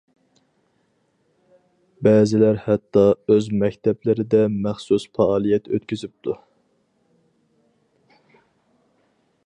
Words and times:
بەزىلەر 2.07 2.57
ھەتتا 2.63 3.03
ئۆز 3.33 3.49
مەكتەپلىرىدە 3.65 4.41
مەخسۇس 4.55 5.07
پائالىيەت 5.19 5.71
ئۆتكۈزۈپتۇ. 5.75 6.39